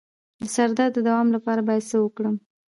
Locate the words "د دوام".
0.95-1.27